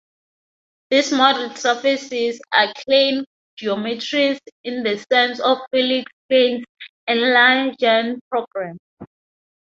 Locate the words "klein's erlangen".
6.27-8.19